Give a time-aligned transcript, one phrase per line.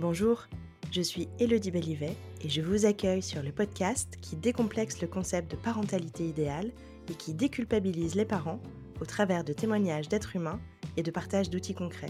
[0.00, 0.46] Bonjour,
[0.90, 5.50] je suis Elodie Bellivet et je vous accueille sur le podcast qui décomplexe le concept
[5.50, 6.70] de parentalité idéale
[7.10, 8.62] et qui déculpabilise les parents
[8.98, 10.58] au travers de témoignages d'êtres humains
[10.96, 12.08] et de partage d'outils concrets.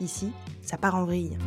[0.00, 1.38] Ici, ça part en vrille.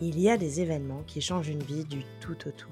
[0.00, 2.70] Il y a des événements qui changent une vie du tout au tout.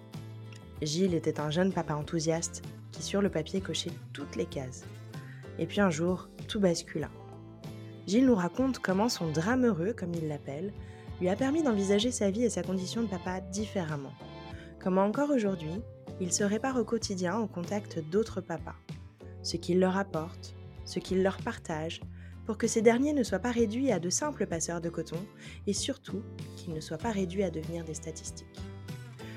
[0.80, 2.62] Gilles était un jeune papa enthousiaste
[2.93, 4.84] qui sur le papier cochait toutes les cases.
[5.59, 7.11] Et puis un jour, tout bascula.
[8.07, 10.73] Gilles nous raconte comment son drame heureux, comme il l'appelle,
[11.20, 14.12] lui a permis d'envisager sa vie et sa condition de papa différemment.
[14.79, 15.82] Comment encore aujourd'hui,
[16.20, 18.77] il se répare au quotidien au contact d'autres papas.
[19.42, 22.01] Ce qu'il leur apporte, ce qu'il leur partage,
[22.45, 25.18] pour que ces derniers ne soient pas réduits à de simples passeurs de coton
[25.66, 26.23] et surtout
[26.57, 28.60] qu'ils ne soient pas réduits à devenir des statistiques.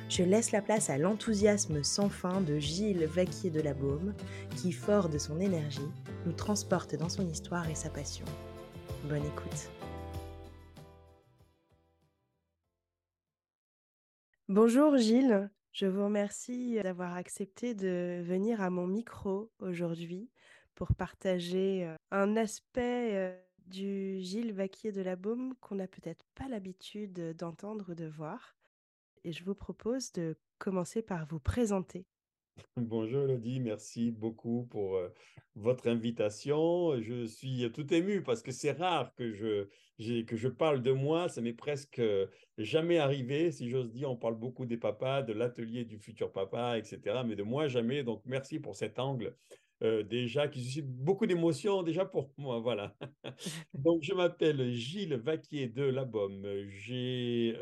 [0.10, 4.14] Je laisse la place à l'enthousiasme sans fin de Gilles Vaquier de la Baume,
[4.56, 5.82] qui, fort de son énergie,
[6.26, 8.26] nous transporte dans son histoire et sa passion.
[9.06, 9.70] Bonne écoute.
[14.50, 20.30] Bonjour Gilles, je vous remercie d'avoir accepté de venir à mon micro aujourd'hui
[20.76, 26.26] pour partager euh, un aspect euh, du Gilles Vaquier de la Baume qu'on n'a peut-être
[26.36, 28.58] pas l'habitude d'entendre ou de voir.
[29.24, 32.06] Et je vous propose de commencer par vous présenter.
[32.78, 35.10] Bonjour Elodie, merci beaucoup pour euh,
[35.56, 37.00] votre invitation.
[37.02, 39.68] Je suis tout ému parce que c'est rare que je,
[40.24, 41.30] que je parle de moi.
[41.30, 44.10] Ça m'est presque euh, jamais arrivé, si j'ose dire.
[44.10, 47.24] On parle beaucoup des papas, de l'atelier du futur papa, etc.
[47.26, 48.04] Mais de moi, jamais.
[48.04, 49.36] Donc merci pour cet angle.
[49.82, 52.98] Euh, déjà qui suscite beaucoup d'émotions déjà pour moi voilà
[53.74, 56.06] donc je m'appelle Gilles Vaquier de la
[56.68, 57.56] j'ai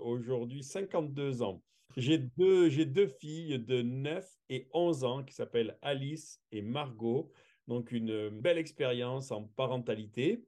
[0.00, 1.60] aujourd'hui 52 ans
[1.96, 7.30] j'ai deux, j'ai deux filles de 9 et 11 ans qui s'appellent Alice et Margot.
[7.68, 10.44] Donc, une belle expérience en parentalité.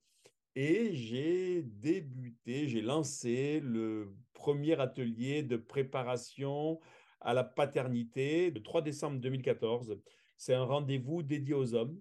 [0.54, 6.80] Et j'ai débuté, j'ai lancé le premier atelier de préparation
[7.20, 9.98] à la paternité le 3 décembre 2014.
[10.38, 12.00] C'est un rendez-vous dédié aux hommes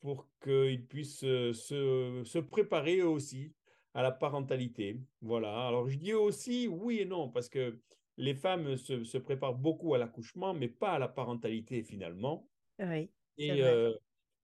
[0.00, 3.52] pour qu'ils puissent se, se préparer eux aussi
[3.94, 4.98] à la parentalité.
[5.20, 5.66] Voilà.
[5.66, 7.78] Alors, je dis aussi oui et non, parce que
[8.20, 12.46] les femmes se, préparent beaucoup à l'accouchement, mais pas à la parentalité finalement.
[12.78, 13.10] Oui.
[13.38, 13.92] Et euh,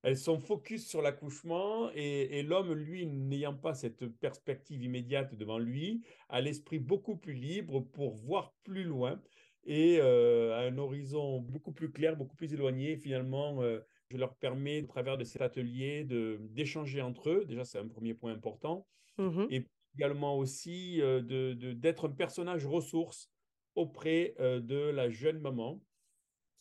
[0.02, 6.02] elles sont focus sur l'accouchement et, l'homme, lui, n'ayant pas cette perspective immédiate devant lui,
[6.28, 9.20] a l'esprit beaucoup plus libre pour voir plus loin
[9.64, 12.96] et euh, à un horizon beaucoup plus clair, beaucoup plus éloigné.
[12.96, 16.04] Finalement, euh, je leur permets, au travers de cet atelier,
[16.50, 17.44] d'échanger entre eux.
[17.44, 18.86] Déjà, c'est un premier point important.
[19.18, 19.66] Mmh et
[19.98, 23.30] également aussi d'être un personnage ressource
[23.76, 25.80] auprès euh, de la jeune maman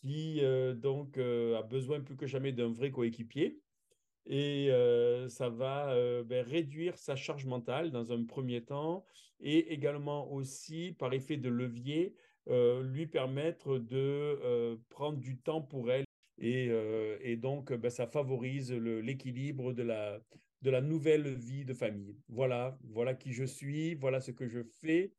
[0.02, 3.60] qui euh, donc euh, a besoin plus que jamais d'un vrai coéquipier.
[4.28, 4.72] Et
[5.30, 9.06] ça va ben, réduire sa charge mentale dans un premier temps
[9.40, 12.16] et également aussi, par effet de levier,
[12.48, 16.06] lui permettre de prendre du temps pour elle.
[16.40, 20.20] Et, donc, ben, ça favorise l'équilibre de la,
[20.64, 22.18] de la nouvelle vie de famille.
[22.28, 25.14] Voilà, voilà qui je suis, voilà ce que je fais.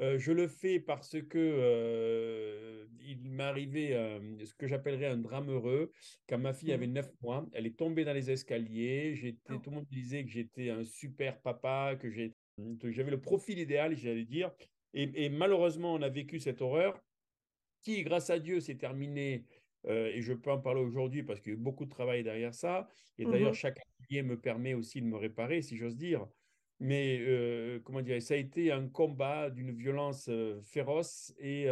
[0.00, 5.18] Euh, je le fais parce que euh, il m'est arrivé euh, ce que j'appellerais un
[5.18, 5.92] drame heureux.
[6.26, 7.10] Quand ma fille avait 9 mmh.
[7.22, 9.14] mois, elle est tombée dans les escaliers.
[9.14, 9.58] J'étais, oh.
[9.58, 14.24] Tout le monde disait que j'étais un super papa, que j'avais le profil idéal, j'allais
[14.24, 14.50] dire.
[14.92, 17.00] Et, malheureusement, on a vécu cette horreur
[17.82, 19.44] qui, grâce à Dieu, s'est terminée.
[19.88, 22.54] et je peux en parler aujourd'hui parce qu'il y a eu beaucoup de travail derrière
[22.54, 22.88] ça.
[23.18, 26.26] Et d'ailleurs, mmh chaque atelier me permet aussi de me réparer, si j'ose dire.
[26.80, 30.30] Mais euh, comment dire, ça a été un combat d'une violence
[30.64, 31.66] féroce et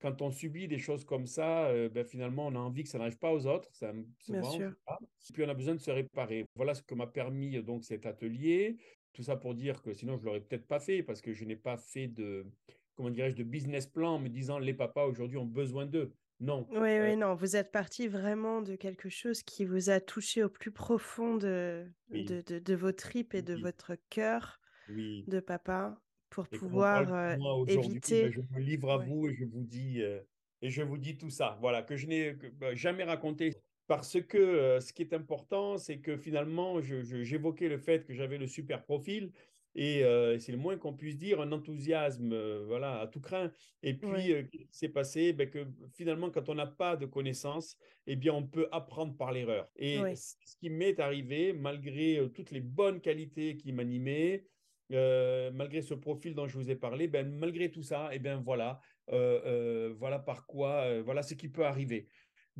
[0.00, 3.18] quand on subit des choses comme ça, ben, finalement, on a envie que ça n'arrive
[3.18, 3.68] pas aux autres.
[3.72, 3.92] Ça,
[4.28, 4.72] Bien sûr.
[4.90, 6.46] Et puis, on a besoin de se réparer.
[6.54, 8.78] Voilà ce que m'a permis donc cet atelier.
[9.12, 11.56] Tout ça pour dire que sinon, je l'aurais peut-être pas fait parce que je n'ai
[11.56, 12.46] pas fait de,
[12.94, 16.12] comment dirais-je, de business plan en me disant les papas aujourd'hui ont besoin d'eux.
[16.40, 16.66] Non.
[16.70, 17.34] Oui, oui, euh non.
[17.34, 21.86] Vous êtes parti vraiment de quelque chose qui vous a touché au plus profond de,
[22.10, 24.58] de, de, vos tripes et de votre cœur
[24.88, 26.00] de papa
[26.30, 28.24] pour pouvoir euh, éviter.
[28.24, 30.20] Ben, je me livre à vous et je vous dis euh,
[30.62, 31.58] et je vous dis tout ça.
[31.60, 33.54] Voilà que je n'ai bah, jamais raconté
[33.86, 38.46] parce que ce qui est important, c'est que finalement, j'évoquais le fait que j'avais le
[38.46, 39.32] super profil
[39.74, 40.02] et
[40.38, 42.34] c'est le moins qu'on puisse dire, un enthousiasme
[42.66, 43.52] voilà, à tout craint.
[43.82, 45.32] Et puis, ce qui s'est passé?
[45.32, 47.76] Ben, que finalement, quand on n'a pas de connaissances,
[48.06, 49.68] eh bien, on peut apprendre par l'erreur.
[49.76, 54.44] Et ce qui m'est arrivé, malgré toutes les bonnes qualités qui m'animaient,
[54.90, 58.80] malgré ce profil dont je vous ai parlé, ben, malgré tout ça, eh bien, voilà,
[59.08, 62.08] voilà par quoi, voilà ce qui peut arriver.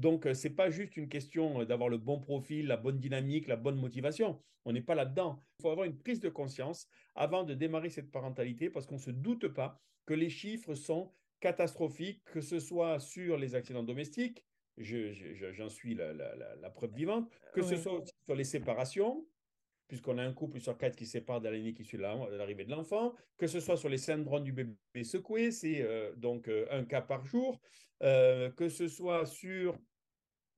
[0.00, 3.56] Donc, ce n'est pas juste une question d'avoir le bon profil, la bonne dynamique, la
[3.56, 4.40] bonne motivation.
[4.64, 5.44] On n'est pas là-dedans.
[5.58, 9.00] Il faut avoir une prise de conscience avant de démarrer cette parentalité parce qu'on ne
[9.00, 14.42] se doute pas que les chiffres sont catastrophiques, que ce soit sur les accidents domestiques,
[14.78, 19.26] j'en suis la, preuve vivante, que ce soit sur les séparations,
[19.86, 23.14] puisqu'on a un couple sur quatre qui sépare dans l'année qui suit l'arrivée de l'enfant,
[23.36, 27.02] que ce soit sur les syndromes du bébé secoué, c'est euh, donc euh, un cas
[27.02, 27.60] par jour,
[28.02, 29.76] euh, que ce soit sur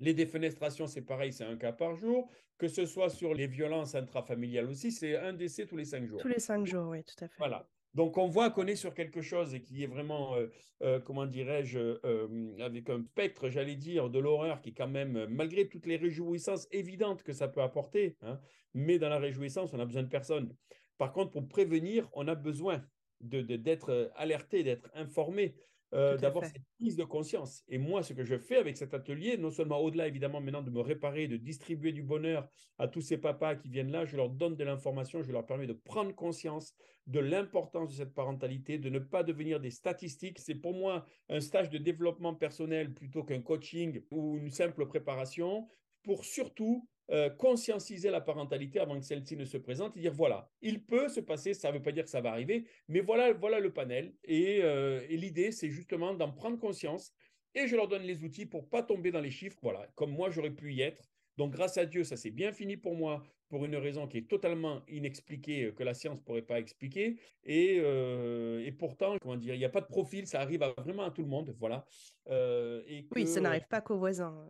[0.02, 2.28] les défenestrations, c'est pareil, c'est un cas par jour,
[2.58, 6.20] que ce soit sur les violences intrafamiliales aussi, c'est un décès tous les cinq jours.
[6.20, 7.34] Tous les cinq jours, oui, tout à fait.
[7.38, 7.68] Voilà.
[7.94, 10.48] Donc, on voit qu'on est sur quelque chose et qui est vraiment, euh,
[10.82, 15.68] euh, comment dirais-je, euh, avec un spectre, j'allais dire, de l'horreur qui, quand même, malgré
[15.68, 18.40] toutes les réjouissances évidentes que ça peut apporter, hein,
[18.74, 20.56] mais dans la réjouissance, on a besoin de personne.
[20.96, 22.82] Par contre, pour prévenir, on a besoin
[23.20, 25.54] d'être de, alerté, d'être informé.
[25.94, 27.64] Euh, d'avoir cette prise de conscience.
[27.68, 30.70] Et moi, ce que je fais avec cet atelier, non seulement au-delà évidemment maintenant de
[30.70, 32.48] me réparer, de distribuer du bonheur
[32.78, 35.66] à tous ces papas qui viennent là, je leur donne de l'information, je leur permets
[35.66, 36.74] de prendre conscience
[37.06, 40.38] de l'importance de cette parentalité, de ne pas devenir des statistiques.
[40.38, 45.68] C'est pour moi un stage de développement personnel plutôt qu'un coaching ou une simple préparation
[46.04, 50.48] pour surtout euh, conscientiser la parentalité avant que celle-ci ne se présente et dire voilà,
[50.62, 53.34] il peut se passer, ça ne veut pas dire que ça va arriver, mais voilà,
[53.34, 54.14] voilà le panel.
[54.30, 57.12] Euh, et, l'idée, c'est justement d'en prendre conscience
[57.54, 60.30] et je leur donne les outils pour pas tomber dans les chiffres, voilà, comme moi
[60.30, 61.10] j'aurais pu y être.
[61.36, 64.28] Donc grâce à Dieu, ça s'est bien fini pour moi pour une raison qui est
[64.30, 67.18] totalement inexpliquée, euh, que la science ne pourrait pas expliquer.
[67.44, 71.10] Et, et, pourtant, comment dire, il n'y a pas de profil, ça arrive vraiment à
[71.10, 71.54] tout le monde.
[71.58, 71.84] Voilà.
[72.30, 74.48] et Oui, ça n'arrive pas qu'aux voisins.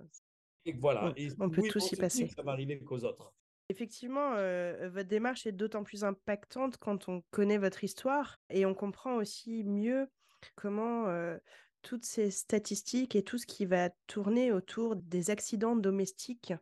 [0.64, 1.12] Et voilà.
[1.40, 2.28] On, peut tous y passer.
[2.28, 3.32] Ça va arriver qu'aux autres.
[3.68, 8.74] Effectivement, euh, votre démarche est d'autant plus impactante quand on connaît votre histoire et on
[8.74, 10.08] comprend aussi mieux
[10.56, 11.38] comment euh,
[11.80, 16.52] toutes ces statistiques et tout ce qui va tourner autour des accidents domestiques,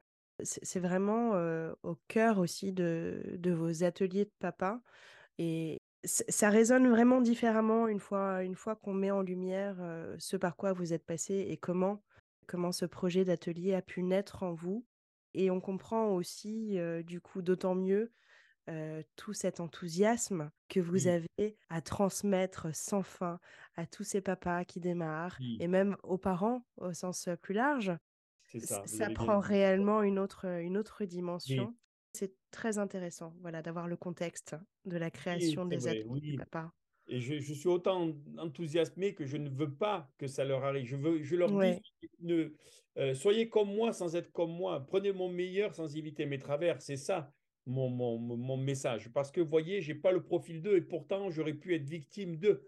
[0.43, 4.81] c'est vraiment euh, au cœur aussi de, de, vos ateliers de papa.
[5.39, 9.77] Et ça résonne vraiment différemment une fois, une fois qu'on met en lumière
[10.19, 12.03] ce par quoi vous êtes passé et comment
[12.51, 14.85] comment ce projet d'atelier a pu naître en vous.
[15.35, 18.13] Et on comprend aussi, du coup, d'autant mieux
[19.15, 23.39] tout cet enthousiasme que vous avez à transmettre sans fin
[23.77, 27.93] à tous ces papas qui démarrent et même aux parents au sens plus large.
[28.59, 31.77] Ça, ça prend réellement une autre, une autre dimension.
[32.13, 36.73] C'est très intéressant voilà, d'avoir le contexte de la création des ateliers papas.
[37.13, 40.87] Et je, suis autant enthousiasmé que je ne veux pas que ça leur arrive.
[40.87, 41.83] Je, veux, je leur dis,
[42.21, 42.55] ne,
[42.99, 44.87] euh, soyez comme moi sans être comme moi.
[44.87, 46.81] Prenez mon meilleur sans éviter mes travers.
[46.81, 47.33] C'est ça
[47.67, 49.11] mon, mon, mon, message.
[49.13, 51.89] Parce que, vous voyez, je n'ai pas le profil d'eux et pourtant, j'aurais pu être
[51.89, 52.65] victime d'eux.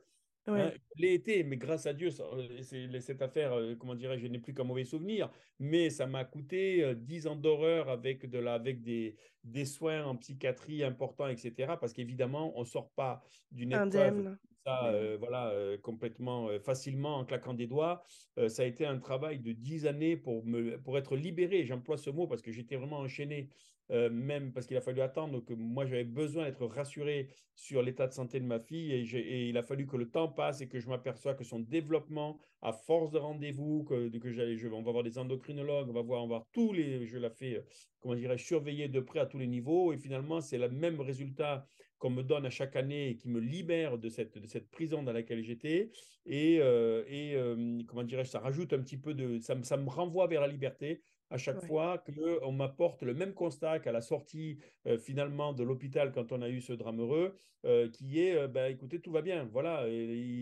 [0.46, 4.40] Hein, je l'ai été, mais grâce à Dieu, cette affaire, euh, comment dirais-je, je n'ai
[4.40, 5.30] plus qu'un mauvais souvenir,
[5.60, 10.04] mais ça m'a coûté 10 euh, ans d'horreur avec, de la, avec des, des soins
[10.04, 11.74] en psychiatrie importants, etc.
[11.80, 13.22] Parce qu'évidemment, on ne sort pas
[13.52, 15.52] d'une épreuve ça, euh, voilà,
[15.82, 18.04] complètement facilement en claquant des doigts.
[18.46, 21.64] ça a été un travail de 10 années pour, me, pour être libéré.
[21.64, 23.48] J'emploie ce mot parce que j'étais vraiment enchaîné
[23.92, 28.06] euh, même parce qu'il a fallu attendre que moi j'avais besoin d'être rassuré sur l'état
[28.06, 30.80] de santé de ma fille et, il a fallu que le temps passe et que
[30.80, 35.04] je m'aperçois que son développement, à force de rendez-vous, que, j'allais, je, on va voir
[35.04, 37.62] des endocrinologues, on va voir, on va voir tous les, je la fais,
[38.00, 41.66] comment dirais surveiller de près à tous les niveaux et finalement c'est le même résultat
[41.98, 45.44] qu'on me donne à chaque année et qui me libère de cette, prison dans laquelle
[45.44, 45.92] j'étais.
[46.26, 49.38] Et, euh, euh, comment dirais-je, ça rajoute un petit peu de.
[49.38, 51.00] Ça me renvoie vers la liberté
[51.32, 56.12] à chaque fois qu'on m'apporte le même constat qu'à la sortie euh, finalement de l'hôpital
[56.12, 57.34] quand on a eu ce drame heureux,
[57.64, 59.48] euh, qui est, euh, bah, écoutez, tout va bien.
[59.50, 59.86] Voilà,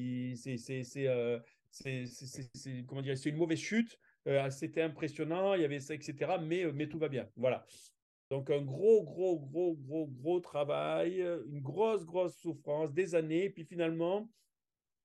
[0.03, 0.57] c'est
[2.89, 3.99] comment dire, c'est une mauvaise chute.
[4.51, 6.39] C'était impressionnant, il y avait ça, etc.
[6.43, 7.29] Mais, mais tout va bien.
[7.37, 7.65] Voilà.
[8.31, 13.65] Donc un gros, gros, gros, gros, gros travail, une grosse, grosse souffrance, des années, puis
[13.65, 14.29] finalement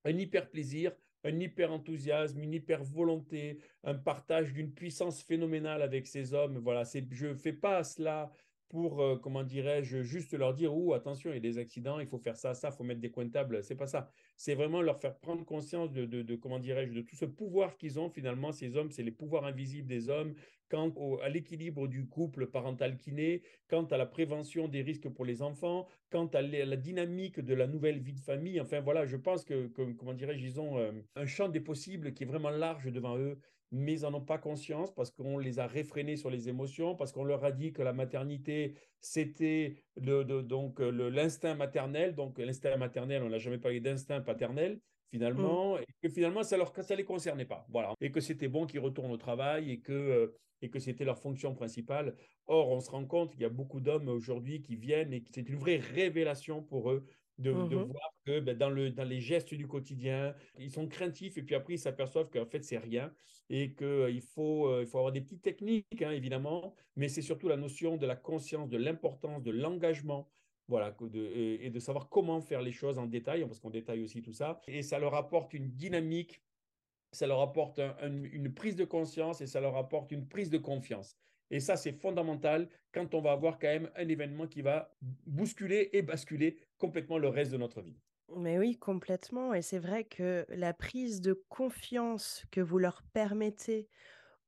[0.03, 0.91] un hyper plaisir,
[1.25, 6.59] un hyper enthousiasme, une hyper volonté, un partage d'une puissance phénoménale avec ces hommes.
[6.59, 8.31] Voilà, je ne fais pas cela
[8.75, 12.07] pour, euh, comment dirais-je, juste leur dire, ou attention, il y a des accidents, il
[12.07, 13.63] faut faire ça, ça, il faut mettre des table.
[13.63, 14.11] C'est pas ça.
[14.35, 18.01] C'est vraiment leur faire prendre conscience de, de, comment dirais-je, de tout ce pouvoir qu'ils
[18.01, 18.09] ont.
[18.09, 20.35] Finalement, ces hommes, c'est les pouvoirs invisibles des hommes
[20.67, 20.91] quant
[21.23, 25.87] à l'équilibre du couple parental kiné, quant à la prévention des risques pour les enfants,
[26.09, 28.59] quant à la dynamique de la nouvelle vie de famille.
[28.59, 32.23] Enfin, voilà, je pense que, comment dirais-je, ils ont euh, un champ des possibles qui
[32.23, 33.39] est vraiment large devant eux
[33.71, 37.11] mais ils n'en ont pas conscience parce qu'on les a réfrénés sur les émotions, parce
[37.11, 42.15] qu'on leur a dit que la maternité, c'était le, donc l'instinct maternel.
[42.15, 44.79] Donc l'instinct maternel, on n'a jamais parlé d'instinct paternel.
[45.11, 47.65] finalement, et que finalement, ça ne ça les concernait pas.
[47.69, 47.93] Voilà.
[48.01, 51.19] Et que c'était bon qu'ils retournent au travail et que, euh, et que c'était leur
[51.19, 52.15] fonction principale.
[52.47, 55.29] Or, on se rend compte qu'il y a beaucoup d'hommes aujourd'hui qui viennent et que
[55.33, 57.05] c'est une vraie révélation pour eux
[57.37, 60.87] de, de mmh voir que ben, dans, le, dans les gestes du quotidien, ils sont
[60.87, 63.13] craintifs et puis après, ils s'aperçoivent qu'en fait, c'est rien
[63.49, 67.21] et qu'il euh, faut, euh, il faut avoir des petites techniques, hein, évidemment, mais c'est
[67.21, 70.29] surtout la notion de la conscience, de l'importance, de l'engagement,
[70.67, 74.33] voilà, et de savoir comment faire les choses en détail, parce qu'on détaille aussi tout
[74.33, 74.61] ça.
[74.67, 76.41] Et ça leur apporte une dynamique,
[77.11, 81.19] ça leur apporte une prise de conscience et ça leur apporte une prise de confiance.
[81.51, 84.95] Et ça, c'est fondamental quand on va avoir quand même un événement qui va
[85.27, 87.99] bousculer et basculer complètement le reste de notre vie.
[88.35, 89.53] Mais oui, complètement.
[89.53, 93.87] Et c'est vrai que la prise de confiance que vous leur permettez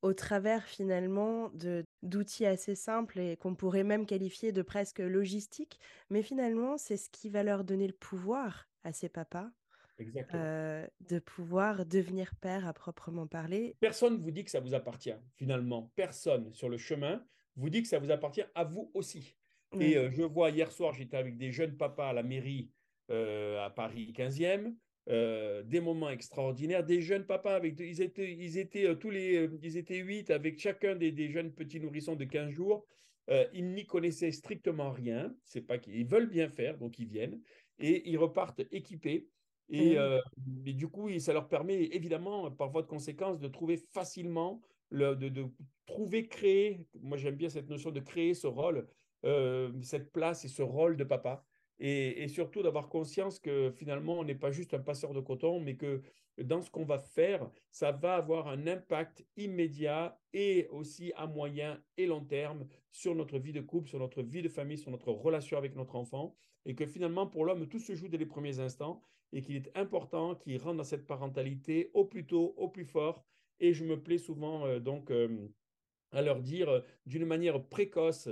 [0.02, 5.80] au travers finalement de d'outils assez simples et qu'on pourrait même qualifier de presque logistique,
[6.10, 9.50] mais finalement, c'est ce qui va leur donner le pouvoir à ces papas
[10.00, 13.76] de pouvoir devenir père à proprement parler.
[13.80, 15.92] Personne ne vous dit que ça vous appartient, finalement.
[15.96, 19.36] Personne sur le chemin vous dit que ça vous appartient à vous aussi.
[19.80, 22.70] Et je vois hier soir, j'étais avec des jeunes papas à la mairie
[23.10, 24.74] à Paris 15e.
[25.10, 29.38] Euh, des moments extraordinaires, des jeunes papas avec ils étaient ils étaient euh, tous les
[29.38, 32.86] euh, ils étaient huit avec chacun des, jeunes petits nourrissons de 15 jours.
[33.54, 37.40] ils n'y connaissaient strictement rien, c'est pas qu'ils veulent bien faire donc ils viennent
[37.80, 39.30] et ils repartent équipés
[39.70, 39.98] et,
[40.74, 45.30] du coup ça leur permet évidemment par voie de conséquence de trouver facilement le, de,
[45.30, 45.46] de,
[45.86, 48.86] trouver créer moi j'aime bien cette notion de créer ce rôle
[49.82, 51.44] cette place et ce rôle de papa
[51.80, 55.76] et, surtout d'avoir conscience que finalement, on n'est pas juste un passeur de coton, mais
[55.76, 56.02] que
[56.40, 61.82] dans ce qu'on va faire, ça va avoir un impact immédiat et aussi à moyen
[61.98, 65.12] et long terme sur notre vie de couple, sur notre vie de famille, sur notre
[65.12, 66.36] relation avec notre enfant.
[66.66, 69.72] Et que finalement, pour l'homme, tout se joue dès les premiers instants et qu'il est
[69.76, 73.24] important qu'il rentre dans cette parentalité au plus tôt, au plus fort.
[73.60, 75.48] Et je me plais souvent euh, donc euh,
[76.12, 78.30] à leur dire euh, d'une manière précoce,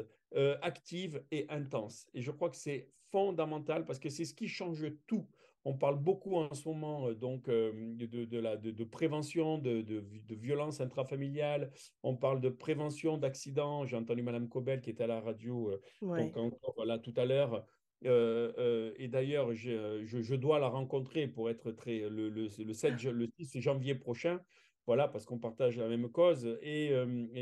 [0.62, 2.08] active et intense.
[2.14, 5.26] Et je crois que c'est fondamental parce que c'est ce qui change tout.
[5.68, 9.82] On parle beaucoup en ce moment euh, donc euh, de, de, la, de, prévention de,
[9.82, 11.72] de, violence intrafamiliale.
[12.04, 13.84] On parle de prévention d'accidents.
[13.86, 17.26] J'ai entendu Madame Cobel qui était à la radio euh, donc encore là tout à
[17.26, 17.66] l'heure.
[18.04, 23.28] et d'ailleurs, je, je, dois la rencontrer pour être très le, le, le, 7, le
[23.40, 24.40] 6 janvier prochain
[24.88, 26.58] voilà, parce qu'on partage la même cause.
[26.62, 26.92] Et,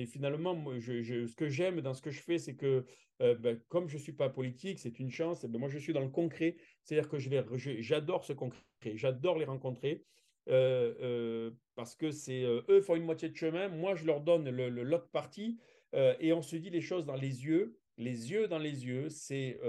[0.07, 2.85] finalement, moi, ce que j'aime dans ce que je fais, c'est que
[3.19, 6.01] ben, comme je ne suis pas politique, c'est une chance, ben, moi je suis dans
[6.01, 6.57] le concret.
[6.83, 8.62] C'est-à-dire que j'adore ce concret,
[8.95, 10.05] j'adore les rencontrer.
[10.45, 15.09] parce que c'est eux font une moitié de chemin, moi je leur donne le, l'autre
[15.09, 15.59] partie
[15.93, 19.59] et on se dit les choses dans les yeux, les yeux dans les yeux, c'est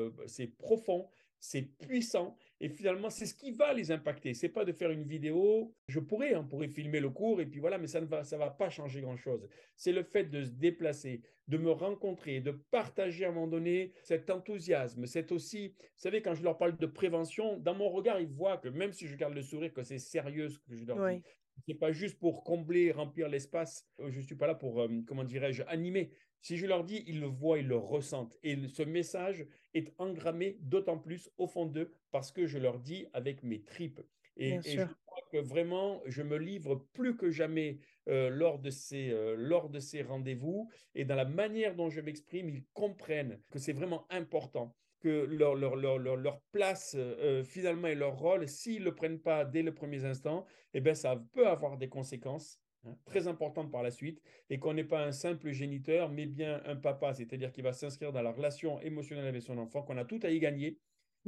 [0.58, 1.08] profond,
[1.40, 4.34] c'est puissant et finalement c'est ce qui va les impacter.
[4.34, 7.60] C'est pas de faire une vidéo, je pourrais, on pourrait filmer le cours et puis
[7.60, 9.48] voilà, mais ça ne va, ça va pas changer grand chose.
[9.76, 13.92] C'est le fait de se déplacer, de me rencontrer, de partager à un moment donné
[14.02, 15.06] cet enthousiasme.
[15.06, 18.58] C'est aussi, vous savez, quand je leur parle de prévention, dans mon regard, ils voient
[18.58, 21.22] que même si je garde le sourire, que c'est sérieux ce que je leur dis.
[21.68, 23.86] C'est pas juste pour combler, remplir l'espace.
[24.08, 26.10] Je suis pas là pour, euh, comment dirais-je, animer.
[26.44, 28.36] Si je leur dis, ils le voient, ils le ressentent.
[28.42, 33.06] Et ce message est engrammé d'autant plus au fond d'eux parce que je leur dis
[33.14, 34.02] avec mes tripes.
[34.36, 37.78] Et, je crois que vraiment, je me livre plus que jamais
[38.10, 40.68] euh, lors de ces, euh, lors de ces rendez-vous.
[40.94, 45.54] Et dans la manière dont je m'exprime, ils comprennent que c'est vraiment important que leur,
[45.54, 49.62] leur, leur, leur place euh, finalement et leur rôle, s'ils ne le prennent pas dès
[49.62, 53.90] le premier instant, eh bien, ça peut avoir des conséquences Hein, très importante par la
[53.90, 57.72] suite, et qu'on n'est pas un simple géniteur, mais bien un papa, c'est-à-dire qu'il va
[57.72, 60.78] s'inscrire dans la relation émotionnelle avec son enfant, qu'on a tout à y gagner,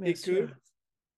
[0.02, 0.48] et que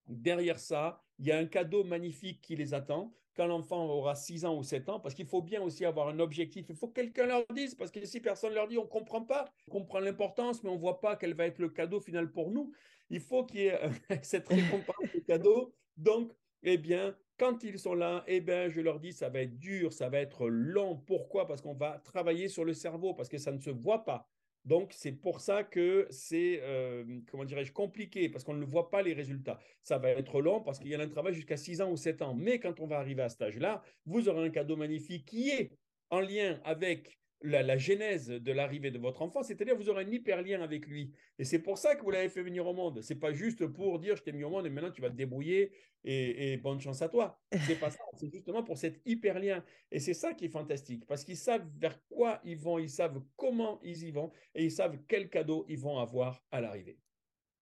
[0.07, 4.45] derrière ça, il y a un cadeau magnifique qui les attend quand l'enfant aura 6
[4.45, 6.67] ans ou 7 ans, parce qu'il faut bien aussi avoir un objectif.
[6.69, 9.23] Il faut que quelqu'un leur dise, parce que si personne leur dit, on ne comprend
[9.23, 9.53] pas.
[9.69, 12.51] On comprend l'importance, mais on ne voit pas quel va être le cadeau final pour
[12.51, 12.73] nous.
[13.11, 13.79] Il faut qu'il y ait
[14.23, 15.73] cette récompense de cadeau.
[15.97, 16.33] Donc,
[16.65, 19.93] eh bien, quand ils sont là, eh ben, je leur dis, ça va être dur,
[19.93, 20.97] ça va être long.
[20.97, 21.47] Pourquoi?
[21.47, 24.29] Parce qu'on va travailler sur le cerveau, parce que ça ne se voit pas.
[24.65, 29.03] Donc, c'est pour ça que c'est, euh, comment dirais-je, compliqué, parce qu'on ne voit pas
[29.03, 29.59] les résultats.
[29.83, 32.21] Ça va être long parce qu'il y a un travail jusqu'à 6 ans ou 7
[32.23, 32.35] ans.
[32.35, 35.71] Mais quand on va arriver à cet âge-là, vous aurez un cadeau magnifique qui est
[36.11, 40.43] en lien avec la, genèse de l'arrivée de votre enfant, c'est-à-dire vous aurez un hyper
[40.43, 41.13] lien avec lui.
[41.39, 43.01] Et c'est pour ça que vous l'avez fait venir au monde.
[43.03, 45.15] C'est pas juste pour dire je t'ai mis au monde et maintenant tu vas te
[45.15, 45.73] débrouiller
[46.05, 47.41] et, bonne chance à toi.
[47.67, 47.99] C'est pas ça.
[48.17, 49.63] C'est justement pour cet hyper lien.
[49.93, 53.23] Et c'est ça qui est fantastique parce qu'ils savent vers quoi ils vont, ils savent
[53.37, 56.99] comment ils y vont et ils savent quel cadeau ils vont avoir à l'arrivée.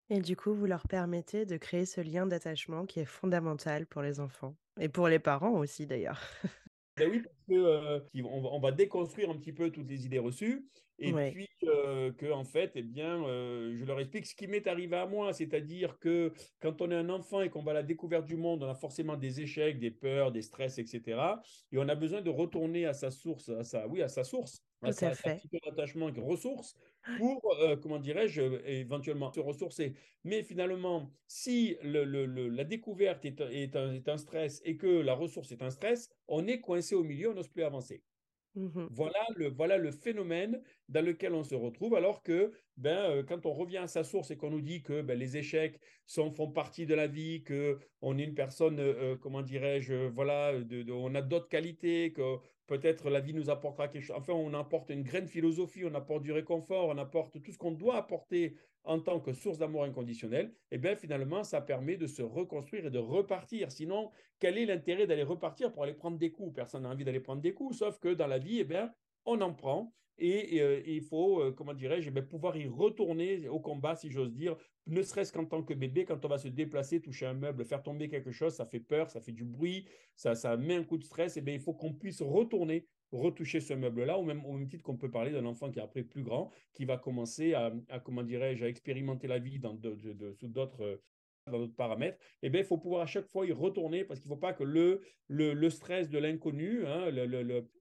[0.08, 4.02] Et du coup, vous leur permettez de créer ce lien d'attachement qui est fondamental pour
[4.02, 6.22] les enfants et pour les parents aussi d'ailleurs.
[6.96, 10.66] Ben oui, parce que, euh, on va déconstruire un petit peu toutes les idées reçues
[10.98, 14.46] et Ouais, puis euh, que en fait, eh bien, euh, je leur explique ce qui
[14.46, 17.74] m'est arrivé à moi, c'est-à-dire que quand on est un enfant et qu'on va à
[17.74, 21.42] la découverte du monde, on a forcément des échecs, des peurs, des stress, etc.
[21.72, 24.62] Et on a besoin de retourner à sa source, à sa, oui, à sa source,
[24.82, 25.36] à tout à sa, sa fait.
[25.36, 26.74] petite attachement, ressource
[27.14, 29.94] pour, euh, comment dirais-je, éventuellement se ressourcer.
[30.24, 34.76] Mais finalement, si le, le, le, la découverte est, est, un, est, un, stress et
[34.76, 38.02] que la ressource est un stress, on est coincé au milieu, on n'ose plus avancer.
[38.56, 43.22] Mmh Voilà le, voilà le phénomène dans lequel on se retrouve, alors que ben, euh,
[43.22, 46.30] quand on revient à sa source et qu'on nous dit que ben, les échecs sont,
[46.30, 50.82] font partie de la vie, qu'on est une personne, euh, euh, comment dirais-je, voilà, de,
[50.82, 54.16] de, on a d'autres qualités, que peut-être la vie nous apportera quelque chose.
[54.16, 57.72] Enfin, on apporte une graine philosophie, on apporte du réconfort, on apporte tout ce qu'on
[57.72, 58.56] doit apporter
[58.86, 62.90] en tant que source d'amour inconditionnel, et bien finalement, ça permet de se reconstruire et
[62.90, 63.70] de repartir.
[63.70, 66.54] Sinon, quel est l'intérêt d'aller repartir pour aller prendre des coups?
[66.54, 68.92] Personne n'a envie d'aller prendre des coups, sauf que dans la vie, eh bien,
[69.24, 69.92] on en prend.
[70.18, 74.32] Et, euh, il faut, euh, comment dirais-je, eh pouvoir y retourner au combat, si j'ose
[74.32, 77.66] dire, ne serait-ce qu'en tant que bébé, quand on va se déplacer, toucher un meuble,
[77.66, 80.84] faire tomber quelque chose, ça fait peur, ça fait du bruit, ça, ça met un
[80.84, 84.44] coup de stress, et bien, il faut qu'on puisse retourner retoucher ce meuble-là, au même,
[84.44, 86.98] au même titre qu'on peut parler d'un enfant qui est après plus grand, qui va
[86.98, 87.72] commencer à,
[88.04, 89.78] comment dirais-je, à expérimenter la vie dans
[90.34, 91.00] sous d'autres
[91.46, 94.28] dans d'autres paramètres, eh bien, il faut pouvoir à chaque fois y retourner parce qu'il
[94.28, 97.08] ne faut pas que le, le, le stress de l'inconnu, hein,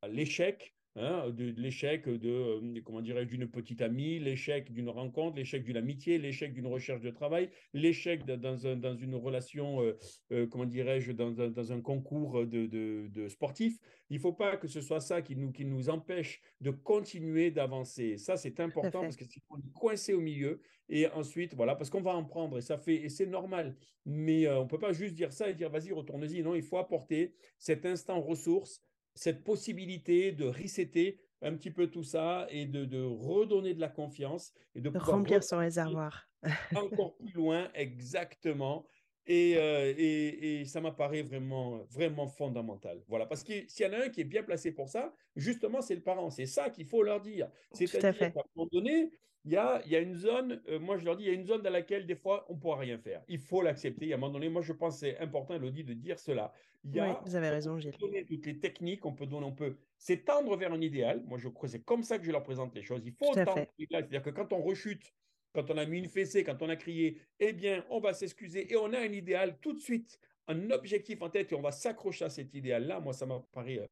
[0.07, 5.35] l'échec, Hein, de, de l'échec de, euh, comment dirais d'une petite amie, l'échec d'une rencontre,
[5.35, 9.97] l'échec d'une amitié, l'échec d'une recherche de travail, l'échec dans, un, dans, une relation, euh,
[10.31, 13.77] euh, comment dirais-je, dans, un, dans un concours de, de, de, sportif.
[14.09, 17.51] Il ne faut pas que ce soit ça qui nous, qui nous empêche de continuer
[17.51, 18.17] d'avancer.
[18.17, 21.89] Ça, c'est important parce que si on est coincé au milieu et ensuite, voilà, parce
[21.89, 23.75] qu'on va en prendre et ça fait, et c'est normal.
[24.05, 26.41] Mais on ne peut pas juste dire ça et dire vas-y, retourne-y.
[26.41, 28.81] Non, il faut apporter cet instant ressource
[29.15, 33.89] cette possibilité de resetter un petit peu tout ça et de, de redonner de la
[33.89, 36.27] confiance et de, de remplir son réservoir.
[36.75, 38.85] encore plus loin, exactement.
[39.27, 43.01] Et, euh, et, et, ça m'apparaît vraiment, vraiment fondamental.
[43.07, 45.81] Voilà, parce que s'il y en a un qui est bien placé pour ça, justement,
[45.81, 46.29] c'est le parent.
[46.29, 47.49] C'est ça qu'il faut leur dire.
[47.71, 49.11] C'est-à-dire qu'à un moment donné,
[49.45, 51.33] il y a, y a, une zone, euh, moi je leur dis, il y a
[51.33, 53.21] une zone dans laquelle des fois on ne pourra rien faire.
[53.27, 54.11] Il faut l'accepter.
[54.11, 56.51] À un moment donné, moi je pense que c'est important, Elodie, de dire cela.
[56.83, 57.91] Il y a, oui, vous avez raison, Gilles.
[57.95, 61.23] On peut donner toutes les techniques, on peut donner, on peut s'étendre vers un idéal.
[61.27, 63.01] Moi je crois que c'est comme ça que je leur présente les choses.
[63.05, 65.13] Il faut tendre C'est-à-dire que quand on rechute,
[65.53, 68.71] quand on a mis une fessée, quand on a crié, eh bien, on va s'excuser
[68.71, 71.71] et on a un idéal tout de suite, un objectif en tête et on va
[71.71, 72.99] s'accrocher à cet idéal-là.
[72.99, 73.87] Moi, ça m'apparaît euh,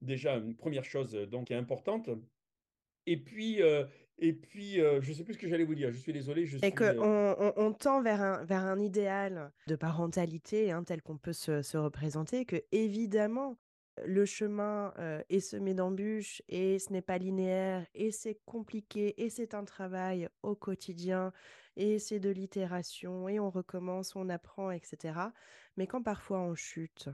[0.00, 2.10] déjà une première chose euh, donc qui est importante.
[3.06, 3.84] Et puis, euh,
[4.18, 5.90] et puis euh, je ne sais plus ce que j'allais vous dire.
[5.90, 6.46] Je suis désolé.
[6.46, 7.34] Je et suis, qu'on euh...
[7.38, 11.62] on, on, tend vers un, vers un idéal de parentalité hein, tel qu'on peut se,
[11.62, 13.58] se, représenter, que évidemment,
[14.04, 19.30] le chemin euh, est semé d'embûches et ce n'est pas linéaire et c'est compliqué et
[19.30, 21.32] c'est un travail au quotidien
[21.76, 25.18] et c'est de l'itération et on recommence, on apprend, etc.
[25.76, 27.08] Mais quand parfois on chute,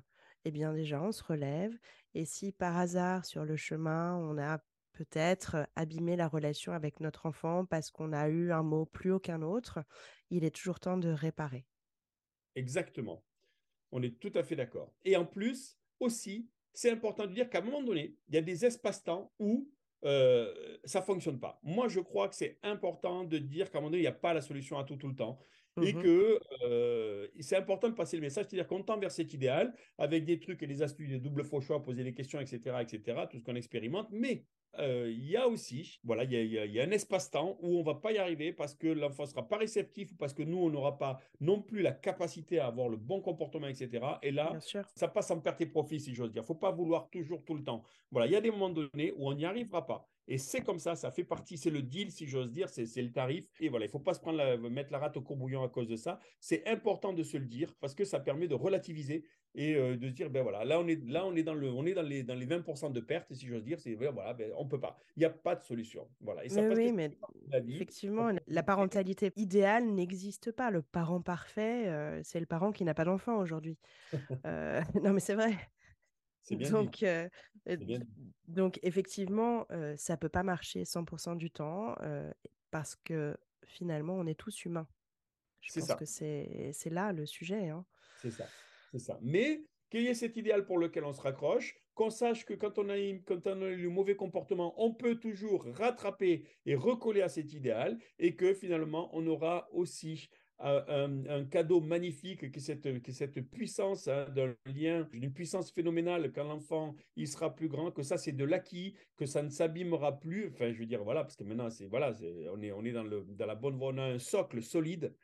[0.45, 1.77] eh bien déjà on se relève
[2.15, 4.59] et si par hasard sur le chemin on a
[4.93, 9.21] peut-être abîmé la relation avec notre enfant parce qu'on a eu un mot plus haut
[9.21, 9.81] qu'un autre,
[10.31, 11.67] il est toujours temps de réparer.
[12.55, 13.25] Exactement.
[13.91, 14.93] On est tout à fait d'accord.
[15.05, 18.43] Et en plus, aussi, c'est important de dire qu'à un moment donné, il y a
[18.43, 19.69] des espaces-temps où
[20.05, 20.53] euh,
[20.85, 21.61] ça ne fonctionne pas.
[21.63, 24.13] Moi, je crois que c'est important de dire qu'à un moment donné, il n'y a
[24.13, 25.39] pas la solution à tout tout le temps.
[25.77, 25.83] Mmh.
[25.85, 29.75] Et que euh, c'est important de passer le message, c'est-à-dire qu'on tend vers cet idéal
[29.97, 33.23] avec des trucs et des astuces, des doubles faux choix, poser des questions, etc., etc.,
[33.31, 34.09] tout ce qu'on expérimente.
[34.11, 34.45] Mais
[34.79, 36.85] euh, il y a aussi, voilà, il y a, il y a, il y a
[36.85, 39.59] un espace-temps où on ne va pas y arriver parce que l'enfant ne sera pas
[39.59, 42.97] réceptif ou parce que nous, on n'aura pas non plus la capacité à avoir le
[42.97, 44.05] bon comportement, etc.
[44.23, 44.59] Et là,
[44.95, 46.41] ça passe en perte et profit, si j'ose dire.
[46.41, 47.83] Il ne faut pas vouloir toujours tout le temps.
[48.11, 50.09] Voilà, il y a des moments donnés où on n'y arrivera pas.
[50.29, 53.11] Et c'est comme ça, ça fait partie, c'est le deal, si j'ose dire, c'est le
[53.11, 53.49] tarif.
[53.61, 55.69] Et voilà, il ne faut pas se prendre la, mettre la rate au courbouillon à
[55.69, 56.21] cause de ça.
[56.41, 60.09] C'est important de se le dire parce que ça permet de relativiser et euh, de
[60.09, 62.03] se dire, ben voilà, là, on est, là, on est, dans, le, on est dans,
[62.03, 64.81] les, dans les 20% de pertes, si j'ose dire, c'est voilà, ben, on ne peut
[64.81, 64.97] pas.
[65.17, 66.09] Il n'y a pas de solution.
[66.21, 66.45] Voilà.
[66.45, 67.11] Et ça mais oui, mais
[67.49, 67.75] la vie.
[67.75, 70.71] effectivement, la parentalité idéale n'existe pas.
[70.71, 73.77] Le parent parfait, euh, c'est le parent qui n'a pas d'enfant aujourd'hui.
[74.47, 75.53] euh, non, mais c'est vrai.
[76.51, 77.29] Bien donc, euh,
[78.49, 82.31] donc, effectivement, euh, ça ne peut pas marcher 100% du temps euh,
[82.71, 84.89] parce que finalement, on est tous humains.
[85.61, 85.95] Je pense ça.
[85.95, 87.69] que c'est là le sujet.
[87.69, 87.85] Hein.
[88.21, 88.47] C'est ça.
[88.91, 89.19] C'est ça.
[89.23, 92.79] Mais qu'il y ait cet idéal pour lequel on se raccroche, qu'on sache que quand
[92.79, 92.97] on, a,
[93.27, 97.53] quand on a eu le mauvais comportement, on peut toujours rattraper et recoller à cet
[97.53, 103.41] idéal et que finalement, on aura aussi un, cadeau magnifique qui est cette, qui cette
[103.41, 108.17] puissance hein, d'un lien, une puissance phénoménale quand l'enfant il sera plus grand, que ça
[108.17, 110.49] c'est de l'acquis, que ça ne s'abîmera plus.
[110.53, 112.15] Enfin, je veux dire, voilà, parce que maintenant, c'est voilà,
[112.53, 115.15] on est, on est dans, le, dans la bonne voie, on a un socle solide.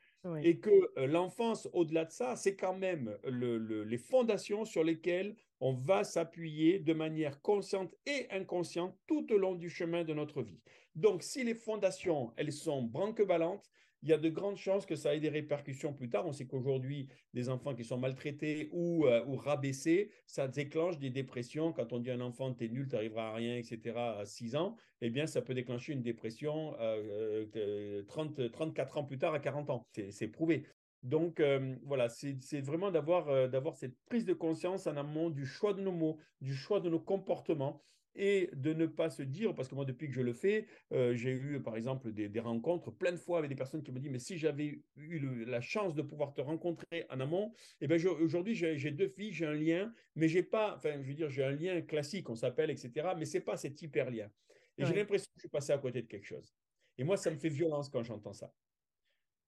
[0.43, 5.37] Et que euh, l'enfance, au-delà de ça, c'est quand même le, les fondations sur lesquelles
[5.61, 10.43] on va s'appuyer de manière consciente et inconsciente tout au long du chemin de notre
[10.43, 10.61] vie.
[10.97, 13.71] Donc, si les fondations, elles sont branque-ballantes,
[14.03, 16.27] il y a de grandes chances que ça ait des répercussions plus tard.
[16.27, 21.73] On sait qu'aujourd'hui, des enfants qui sont maltraités ou, euh, rabaissés, ça déclenche des dépressions.
[21.73, 24.77] Quand on dit à un enfant, t'es nul, t'arriveras à rien, etc., à 6 ans,
[25.01, 29.41] eh bien, ça peut déclencher une dépression 30, euh, 34 euh, ans plus tard, à
[29.41, 29.87] 40 ans.
[30.11, 30.65] C'est prouvé.
[31.05, 31.41] Donc
[31.85, 36.19] voilà, c'est vraiment d'avoir cette prise de conscience en amont du choix de nos mots,
[36.41, 37.81] du choix de nos comportements
[38.15, 41.15] et de ne pas se dire, parce que moi, depuis que je le fais, euh,
[41.15, 44.11] j'ai eu, par exemple, des, rencontres plein de fois avec des personnes qui me disent,
[44.11, 48.55] mais si j'avais eu la chance de pouvoir te rencontrer en amont, eh bien, aujourd'hui,
[48.55, 51.53] j'ai deux filles, j'ai un lien, mais j'ai pas, enfin, je veux dire, j'ai un
[51.53, 54.31] lien classique, on s'appelle, etc., mais c'est pas cet hyper lien.
[54.79, 56.55] Et j'ai l'impression que je suis passé à côté de quelque chose.
[56.99, 58.53] Et moi, ça me fait violence quand j'entends ça.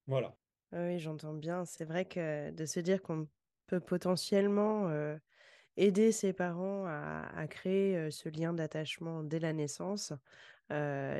[0.07, 0.37] Voilà.
[0.73, 1.65] Oui, j'entends bien.
[1.65, 3.29] C'est vrai que de se dire qu'on
[3.67, 5.17] peut potentiellement euh,
[5.81, 10.13] aider ses parents à, créer ce lien d'attachement dès la naissance,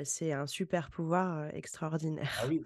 [0.05, 2.45] c'est un super pouvoir Ah extraordinaire.
[2.49, 2.63] oui.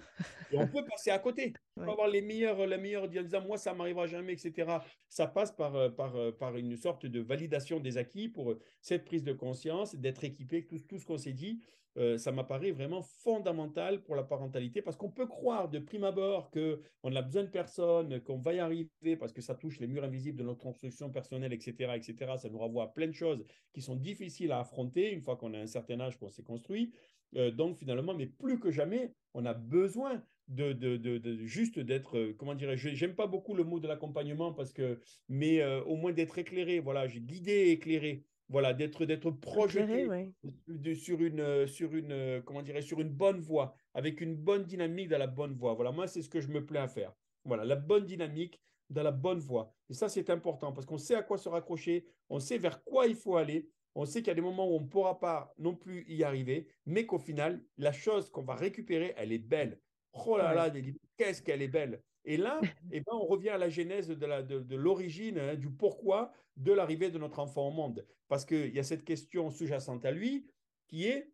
[0.51, 1.53] Et on peut passer à côté.
[1.77, 4.79] On peut avoir les meilleurs, les meilleurs disant moi ça m'arrivera jamais, etc.
[5.09, 9.33] Ça passe par, par, par une sorte de validation des acquis pour cette prise de
[9.33, 11.61] conscience, d'être équipé, tout, tout ce qu'on s'est dit.
[11.97, 16.51] Euh, ça m'apparaît vraiment fondamental pour la parentalité parce qu'on peut croire de prime abord
[16.51, 20.03] qu'on a besoin de personne, qu'on va y arriver parce que ça touche les murs
[20.03, 22.33] invisibles de notre construction personnelle, etc., etc.
[22.37, 25.55] Ça nous renvoie à plein de choses qui sont difficiles à affronter une fois qu'on
[25.55, 26.74] a un certain âge, qu'on s'est construit.
[27.37, 32.19] Euh, donc finalement, mais plus que jamais, on a besoin de, de, de, juste d'être,
[32.19, 36.13] euh, comment dirais-je, j'aime pas beaucoup le mot de l'accompagnement parce que, mais au moins
[36.13, 40.07] d'être éclairé, voilà, j'ai guidé éclairé voilà, d'être d'être projeté
[40.95, 44.65] sur une euh, sur une euh, comment dirais sur une bonne voie, avec une bonne
[44.65, 45.75] dynamique dans la bonne voie.
[45.75, 47.13] Voilà, moi c'est ce que je me plais à faire.
[47.45, 48.61] Voilà, la bonne dynamique
[48.91, 49.75] dans la bonne voie.
[49.89, 53.07] Et ça c'est important parce qu'on sait à quoi se raccrocher, on sait vers quoi
[53.07, 53.69] il faut aller.
[53.95, 56.25] On sait qu'il y a des moments où on ne pourra pas non plus y
[56.25, 59.81] arriver, mais qu'au final, la chose qu'on va récupérer, elle est belle.
[60.13, 60.73] Oh là là,
[61.17, 62.03] qu'est-ce qu'elle est belle.
[62.25, 62.61] Et là,
[62.93, 67.11] eh ben, on revient à la genèse de l'origine, de, hein, du pourquoi de l'arrivée
[67.11, 68.07] de notre enfant au monde.
[68.29, 70.47] Parce qu'il y a cette question sous-jacente à lui
[70.87, 71.33] qui est,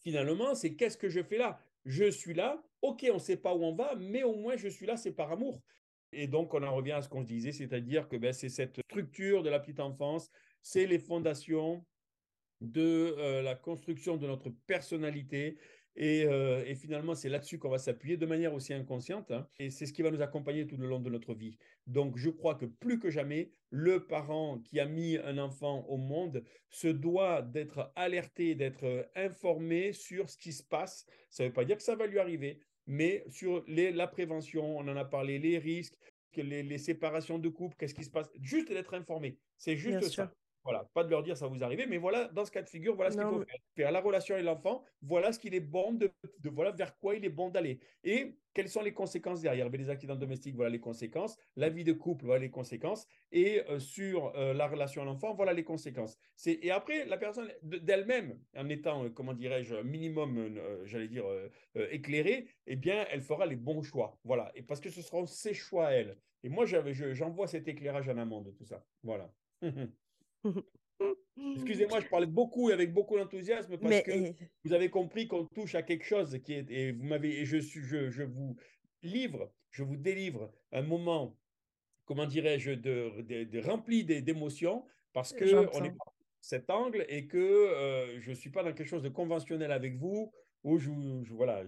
[0.00, 1.60] finalement, c'est qu'est-ce que je fais là?
[1.84, 4.68] Je suis là, ok, on ne sait pas où on va, mais au moins je
[4.68, 5.62] suis là, c'est par amour.
[6.12, 8.80] Et donc, on en revient à ce qu'on se disait, c'est-à-dire que ben, c'est cette
[8.82, 10.30] structure de la petite enfance,
[10.62, 11.84] c'est les fondations
[12.60, 15.56] de euh, la construction de notre personnalité,
[15.98, 19.30] euh, et, finalement, c'est là-dessus qu'on va s'appuyer de manière aussi inconsciente.
[19.30, 19.46] Hein.
[19.58, 21.58] et c'est ce qui va nous accompagner tout le long de notre vie.
[21.86, 25.96] Donc, je crois que plus que jamais, le parent qui a mis un enfant au
[25.96, 31.06] monde se doit d'être alerté, d'être informé sur ce qui se passe.
[31.28, 34.78] Ça ne veut pas dire que ça va lui arriver, mais sur les, la prévention,
[34.78, 35.96] on en a parlé, les risques,
[36.36, 38.30] les, les séparations de couple, qu'est-ce qui se passe?
[38.40, 39.38] Juste d'être informé.
[39.58, 40.32] C'est juste ça.
[40.64, 42.94] Voilà, pas de leur dire ça vous arrive, mais voilà, dans ce cas de figure,
[42.94, 43.44] voilà ce qu'il faut
[43.76, 43.90] faire.
[43.90, 46.12] la relation avec l'enfant, voilà ce qu'il est bon de,
[46.44, 47.80] voilà vers quoi il est bon d'aller.
[48.04, 49.70] Et quelles sont les conséquences derrière?
[49.70, 51.38] Les accidents domestiques, voilà les conséquences.
[51.56, 53.06] La vie de couple, voilà les conséquences.
[53.32, 56.18] Et euh, sur euh, la relation à l'enfant, voilà les conséquences.
[56.46, 61.24] Et après, la personne d'elle-même, en étant, euh, comment dirais-je, minimum, j'allais dire,
[61.90, 64.18] éclairée, eh bien, elle fera les bons choix.
[64.24, 64.50] Voilà.
[64.54, 66.18] Et parce que ce seront ses choix à elle.
[66.42, 68.84] Et moi, j'envoie cet éclairage en amont de tout ça.
[69.02, 69.32] Voilà.
[71.54, 75.74] Excusez-moi, je parlais beaucoup et avec beaucoup d'enthousiasme parce que vous avez compris qu'on touche
[75.74, 78.56] à quelque chose qui est et vous m'avez et je suis je, je, vous
[79.02, 81.36] livre, je vous délivre un moment,
[82.04, 85.94] comment dirais-je, de, de, rempli d'émotions parce que on est
[86.40, 90.32] cet angle et que euh, je suis pas dans quelque chose de conventionnel avec vous
[90.62, 90.90] où je,
[91.30, 91.62] voilà,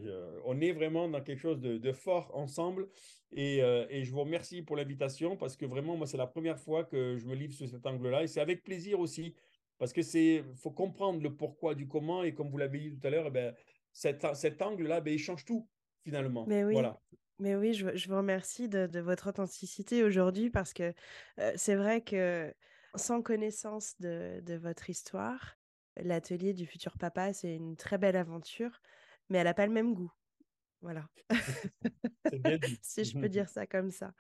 [0.44, 2.88] on est vraiment dans quelque chose de, fort ensemble.
[3.36, 6.84] Euh, et, je vous remercie pour l'invitation parce que vraiment, moi, c'est la première fois
[6.84, 8.22] que je me livre sur cet angle-là.
[8.22, 9.34] Et c'est avec plaisir aussi
[9.78, 12.22] parce que c'est faut comprendre le pourquoi du comment.
[12.22, 13.54] Et comme vous l'avez dit tout à l'heure, eh ben,
[13.92, 15.66] cet, cet angle-là, ben, il change tout
[16.04, 16.44] finalement.
[16.46, 16.74] Mais oui.
[16.74, 17.00] Voilà.
[17.38, 20.92] Mais oui, je, vous remercie de, votre authenticité aujourd'hui parce que
[21.40, 22.54] euh, c'est vrai que
[22.94, 25.56] sans connaissance de, de votre histoire,
[25.96, 28.80] L'atelier du futur papa, c'est une très belle aventure,
[29.28, 30.12] mais elle n'a pas le même goût.
[30.80, 31.08] Voilà.
[32.82, 34.14] si je peux dire ça comme ça.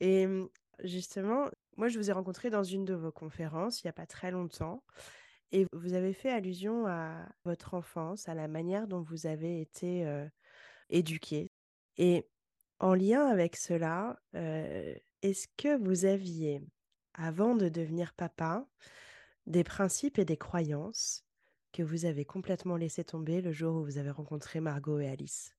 [0.00, 0.48] Et mmh,
[0.84, 4.06] justement, moi, je vous ai rencontré dans une de vos conférences il n'y a pas
[4.06, 4.84] très longtemps.
[5.52, 10.04] Et vous avez fait allusion à votre enfance, à la manière dont vous avez été
[10.90, 11.50] éduqué.
[11.96, 12.28] Et
[12.80, 14.18] En lien avec cela,
[15.22, 16.62] est-ce que vous aviez,
[17.14, 18.66] avant de devenir papa,
[19.46, 21.24] des principes et des croyances
[21.72, 25.56] que vous avez complètement laissé tomber le jour où vous avez rencontré Margot et Alice?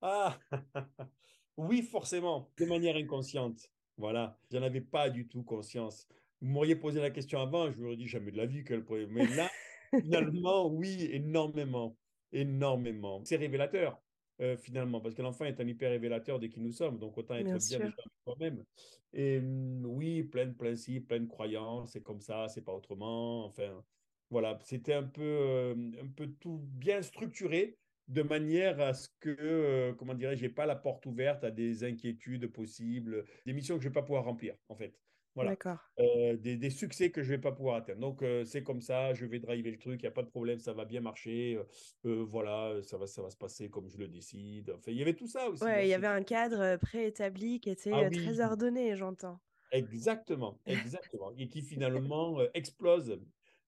[0.00, 0.38] Ah!
[1.56, 3.72] Oui, forcément, de manière inconsciente.
[3.96, 6.06] Voilà, j'en avais pas du tout conscience.
[6.40, 8.84] Vous m'auriez posé la question avant, je vous aurais dit jamais de la vie qu'elle
[8.84, 9.06] pourrait.
[9.08, 9.50] Mais là,
[10.00, 11.98] finalement, oui, énormément,
[12.30, 13.24] énormément.
[13.24, 14.00] C'est révélateur,
[14.40, 17.34] euh, finalement, parce que l'enfant est un hyper révélateur de qui nous sommes, donc autant
[17.36, 17.78] être Bien bien sûr.
[17.78, 18.64] déjà avec soi-même.
[19.12, 23.44] Et hum, oui, plein de principes, plein de croyances, c'est comme ça, c'est pas autrement.
[23.46, 23.84] Enfin,
[24.30, 29.28] voilà, c'était un peu, euh, un peu tout bien structuré de manière à ce que,
[29.38, 33.82] euh, comment dirais-je, j'ai pas la porte ouverte à des inquiétudes possibles, des missions que
[33.82, 35.02] je vais pas pouvoir remplir, en fait.
[35.34, 35.56] Voilà.
[36.00, 38.00] Euh, des, des succès que je vais pas pouvoir atteindre.
[38.00, 40.28] Donc, euh, c'est comme ça, je vais driver le truc, il n'y a pas de
[40.28, 41.60] problème, ça va bien marcher.
[42.04, 44.70] euh, voilà, ça va, ça va se passer comme je le décide.
[44.70, 45.64] Enfin, il y avait tout ça aussi.
[45.64, 49.40] Ouais, il y avait un cadre, préétabli qui Ah était, oui, très ordonné, j'entends.
[49.70, 51.32] exactement, exactement.
[51.36, 53.20] Et qui finalement explose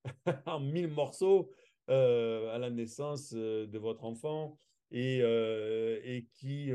[0.46, 1.52] en mille morceaux
[1.88, 4.56] à la naissance de votre enfant
[4.90, 6.70] et, et qui,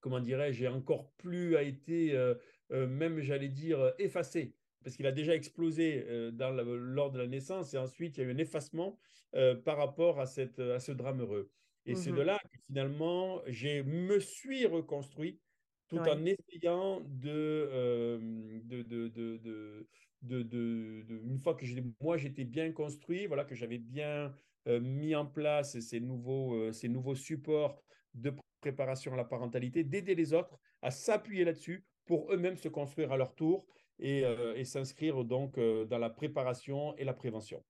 [0.00, 2.34] comment dirais-je, encore plus a été, euh,
[2.72, 4.56] même j'allais dire, effacé.
[4.82, 8.20] Parce qu'il a déjà explosé euh, dans la- lors de la naissance et ensuite il
[8.20, 8.98] y a eu un effacement
[9.34, 11.52] euh, par rapport à, cette, à ce drame heureux.
[11.84, 15.40] Et c'est de Mmh là que finalement, je me suis reconstruit
[15.88, 16.08] tout Ouais.
[16.08, 21.64] en essayant de, euh, de, de, de, de, une fois que
[22.00, 24.34] moi j'étais bien construit, voilà, que j'avais bien
[24.68, 27.82] euh, mis en place ces nouveaux, euh, ces nouveaux supports
[28.14, 33.12] de préparation à la parentalité, d'aider les autres à s'appuyer là-dessus pour eux-mêmes se construire
[33.12, 33.66] à leur tour
[33.98, 37.62] et, euh, et s'inscrire donc euh, dans la préparation et la prévention.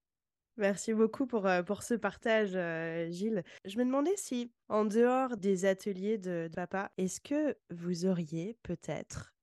[0.57, 2.51] Merci beaucoup pour, pour ce partage,
[3.11, 3.42] Gilles.
[3.64, 8.59] Je me demandais si, en dehors des ateliers de de papa, est-ce que vous auriez
[8.62, 9.35] peut-être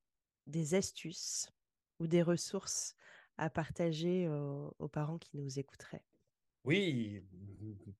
[0.46, 1.50] des astuces
[1.98, 2.94] ou des ressources
[3.38, 6.04] à partager aux aux parents qui nous écouteraient?
[6.64, 7.24] Oui,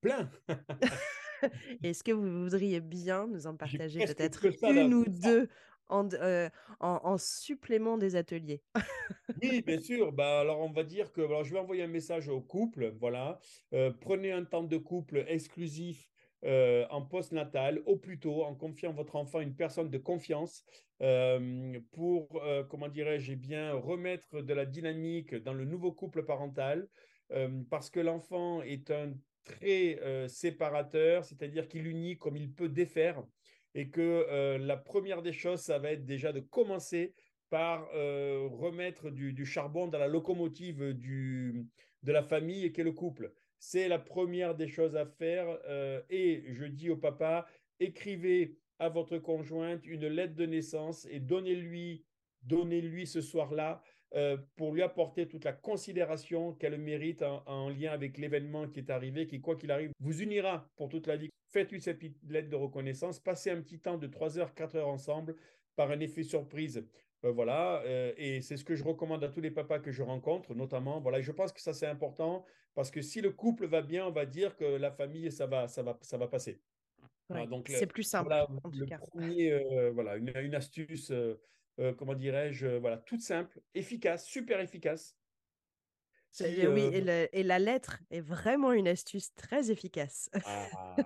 [0.00, 0.31] plein.
[1.83, 5.48] Est-ce que vous voudriez bien nous en partager peut-être une ou 2
[5.90, 8.62] en supplément des ateliers?
[9.42, 10.12] Oui, bien sûr.
[10.12, 12.94] Bah, alors, on va dire que alors, je vais envoyer un message au couple.
[12.98, 13.38] Voilà.
[14.00, 16.11] Prenez un temps de couple exclusif
[16.42, 20.64] euh, en postnatal, au plus tôt, en confiant votre enfant à une personne de confiance
[21.92, 26.88] pour, comment dirais-je, eh bien, remettre de la dynamique dans le nouveau couple parental
[27.68, 29.12] parce que l'enfant est un
[29.44, 33.22] très séparateur, c'est-à-dire qu'il unit comme il peut défaire
[33.74, 37.14] et que euh, la première des choses, ça va être déjà de commencer
[37.50, 43.33] par euh, remettre du, charbon dans la locomotive de la famille et qu'est le couple.
[43.59, 45.59] C'est la première des choses à faire.
[45.66, 47.46] Euh, et je dis au papa,
[47.80, 52.04] écrivez à votre conjointe une lettre de naissance et donnez-lui
[52.42, 53.83] donnez-lui ce soir-là
[54.14, 58.81] euh, pour lui apporter toute la considération qu'elle mérite en, en, lien avec l'événement qui
[58.81, 61.31] est arrivé, qui, quoi qu'il arrive, vous unira pour toute la vie.
[61.49, 65.37] Faites-lui cette lettre de reconnaissance, passez un petit temps de 3 heures, 4 heures ensemble
[65.77, 66.85] par un effet surprise.
[67.25, 70.03] Euh, voilà, euh, et c'est ce que je recommande à tous les papas que je
[70.03, 71.01] rencontre, notamment.
[71.01, 72.44] Voilà, je pense que ça c'est important
[72.75, 75.68] parce que si le couple va bien, on va dire que la famille ça va,
[75.68, 76.61] ça va, ça va passer.
[77.29, 78.99] Voilà, Ouais, donc c'est plus simple voilà en tout le cas.
[78.99, 81.40] premier, euh, voilà une, une astuce, euh,
[81.78, 85.16] euh, comment dirais-je, voilà toute simple, efficace, super efficace.
[86.33, 90.30] Qui, C'est oui et le et la lettre est vraiment une astuce très efficace.
[90.44, 90.96] ah,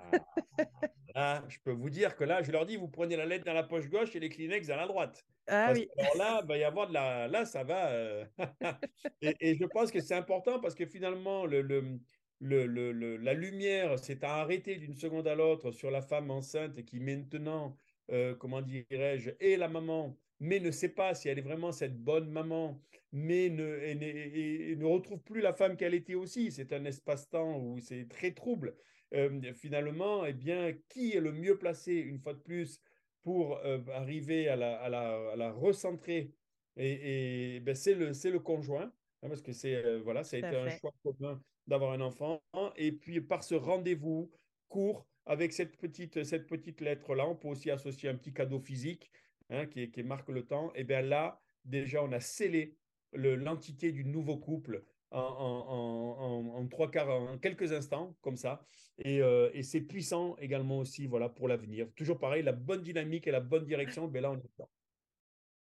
[1.15, 3.53] Là, je peux vous dire que là, je leur dis, vous prenez la lettre dans
[3.55, 5.25] la poche gauche et les Kleenex dans la droite.
[5.47, 5.91] Ah Parce que oui.
[5.99, 7.29] alors là, il va y avoir de la.
[7.29, 7.91] Là, ça va.
[7.93, 8.27] euh,
[9.23, 12.01] et, et je pense que c'est important parce que finalement, le, le,
[12.41, 16.85] le, le- le- la lumière s'est arrêtée d'une seconde à l'autre sur la femme enceinte
[16.85, 17.77] qui maintenant,
[18.11, 21.97] euh, comment dirais-je, est la maman, mais ne sait pas si elle est vraiment cette
[21.97, 22.81] bonne maman,
[23.13, 26.51] mais ne, et, ne- et- et ne retrouve plus la femme qu'elle était aussi.
[26.53, 28.77] C'est un espace-temps où c'est très trouble
[29.15, 32.81] euh, finalement, eh bien, qui est le mieux placé, une fois de plus,
[33.23, 36.33] pour euh, arriver à la, à la, à la recentrer?
[36.77, 38.93] Et, et ben, c'est le, c'est le conjoint,
[39.23, 42.43] hein, parce que c'est, euh, voilà, ça a été un choix commun d'avoir un enfant.
[42.77, 44.33] Et puis, par ce rendez-vous
[44.69, 49.11] court, avec cette petite, cette petite lettre-là, on peut aussi associer un petit cadeau physique
[49.51, 50.73] hein, qui, marque le temps.
[50.75, 52.77] Et bien là, déjà, on a scellé
[53.13, 58.67] le- l'entité du nouveau couple en, trois quarts, en quelques instants, comme ça.
[58.99, 61.89] Et, euh, et c'est puissant également aussi voilà, pour l'avenir.
[61.95, 64.69] Toujours pareil, la bonne dynamique et la bonne direction, ben là, on est dedans.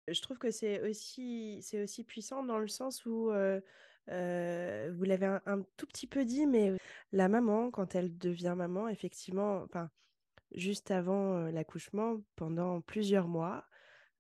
[0.09, 3.63] Je trouve que c'est aussi aussi puissant dans le sens où, heu
[4.11, 6.73] heu, vous l'avez un un tout petit peu dit, mais
[7.13, 9.67] la maman, quand elle devient maman, effectivement,
[10.53, 13.67] juste avant l'accouchement, pendant plusieurs mois,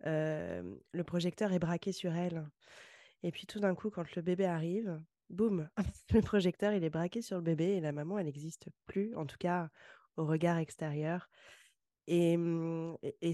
[0.04, 2.46] le projecteur est braqué sur elle.
[3.22, 5.68] Et puis tout d'un coup, quand le bébé arrive, boum,
[6.12, 9.26] le projecteur, il est braqué sur le bébé et la maman, elle n'existe plus, en
[9.26, 9.70] tout cas
[10.16, 11.28] au regard extérieur.
[12.06, 12.36] Et,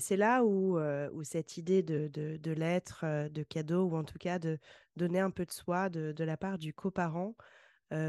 [0.01, 0.79] c'est là où,
[1.23, 4.59] cette idée de, de, l'être, de cadeau, ou en tout cas de
[4.97, 7.35] donner un peu de soi de, de la part du coparent,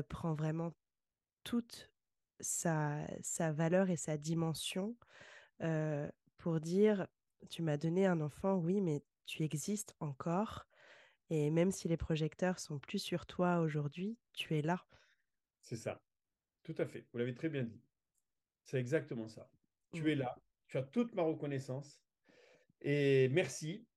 [0.10, 0.74] prend vraiment
[1.44, 1.90] toute
[2.42, 3.08] sa,
[3.54, 4.98] valeur et sa dimension
[6.38, 7.08] pour dire,
[7.50, 10.68] tu m'as donné un enfant, oui, mais tu existes encore.
[11.30, 14.86] Et même si les projecteurs sont plus sur toi aujourd'hui, tu es là.
[15.62, 16.02] C'est ça.
[16.64, 17.06] Tout à fait.
[17.12, 17.82] Vous l'avez très bien dit.
[18.64, 19.50] C'est exactement ça.
[19.94, 20.20] Tu es mmh.
[20.20, 20.38] là.
[20.68, 22.02] Tu as toute ma reconnaissance.
[22.82, 23.88] Et merci.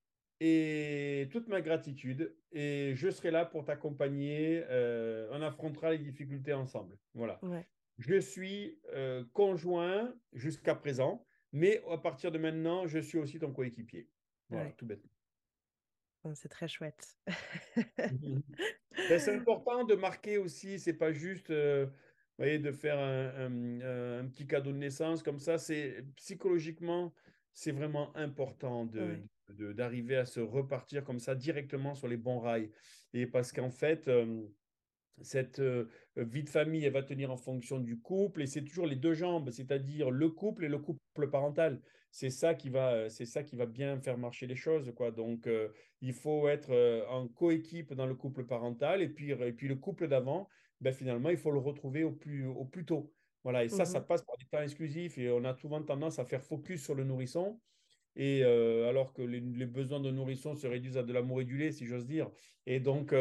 [0.41, 2.37] Et toute ma gratitude.
[2.53, 4.65] Et je serai là pour t'accompagner.
[4.69, 6.97] Euh, on affrontera les difficultés ensemble.
[7.15, 7.41] Voilà.
[7.99, 11.27] Je suis euh, conjoint jusqu'à présent.
[11.53, 14.09] Mais à partir de maintenant, je suis aussi ton coéquipier.
[14.49, 15.11] Voilà, tout bêtement.
[16.35, 17.17] C'est très chouette.
[19.09, 21.87] Ben, c'est important de marquer aussi, c'est pas juste euh,
[22.39, 25.59] voyez, de faire un, petit cadeau de naissance comme ça.
[25.59, 27.15] C'est psychologiquement,
[27.53, 29.23] c'est vraiment important de,
[29.73, 32.71] d'arriver à se repartir comme ça directement sur les bons rails.
[33.15, 34.43] Et parce qu'en fait, euh,
[35.23, 38.87] cette euh, vie de famille, elle va tenir en fonction du couple et c'est toujours
[38.87, 41.81] les deux jambes, c'est-à-dire le couple et le couple parental.
[42.11, 45.11] C'est ça qui va, c'est ça qui va bien faire marcher les choses, quoi.
[45.11, 45.69] Donc, euh,
[46.01, 49.77] il faut être euh, en coéquipe dans le couple parental et puis, et puis le
[49.77, 50.49] couple d'avant,
[50.81, 53.13] ben, finalement, il faut le retrouver au plus, au plus tôt.
[53.45, 56.19] Voilà, et ça, ça mmh passe par des temps exclusifs et on a souvent tendance
[56.19, 57.59] à faire focus sur le nourrisson.
[58.17, 61.73] Et alors que les, besoins de nourrisson se réduisent à de l'amour et du lait,
[61.73, 62.29] si j'ose dire.
[62.67, 63.15] Et donc,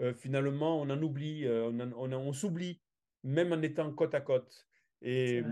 [0.00, 2.80] euh, finalement, on en oublie, euh, on, on, s'oublie,
[3.24, 4.67] même en étant côte à côte.
[5.00, 5.42] Et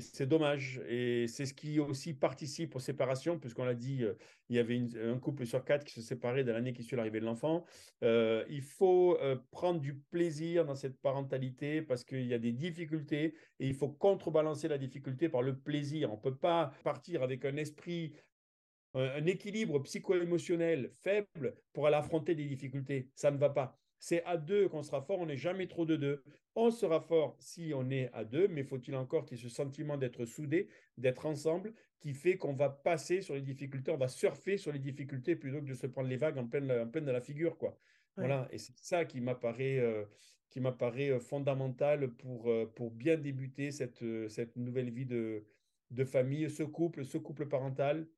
[0.00, 0.80] c'est dommage.
[0.88, 4.14] Et c'est ce qui aussi participe aux séparations, puisqu'on l'a dit, euh,
[4.48, 7.20] il y avait un couple sur quatre qui se séparait de l'année qui suit l'arrivée
[7.20, 7.64] de l'enfant.
[8.02, 9.18] il faut
[9.50, 13.88] prendre du plaisir dans cette parentalité parce qu'il y a des difficultés et il faut
[13.88, 16.12] contrebalancer la difficulté par le plaisir.
[16.12, 18.12] On ne peut pas partir avec un esprit
[18.94, 23.08] un équilibre psycho-émotionnel faible pour aller affronter des difficultés.
[23.14, 23.78] Ça ne va pas.
[24.00, 26.24] C'est à deux qu'on sera fort, on n'est jamais trop de deux.
[26.56, 29.54] On sera fort si on est à deux, mais faut-il encore qu'il y ait ce
[29.54, 34.08] sentiment d'être soudé, d'être ensemble, qui fait qu'on va passer sur les difficultés, on va
[34.08, 37.04] surfer sur les difficultés plutôt que de se prendre les vagues en pleine, en pleine
[37.04, 37.56] de la figure.
[37.58, 37.78] quoi.
[38.16, 40.04] Voilà, et c'est ça qui m'apparaît euh,
[40.48, 45.44] qui m'apparaît euh, fondamental pour, euh, pour bien débuter cette, cette nouvelle vie de,
[45.90, 48.08] de famille, ce couple, ce couple parental,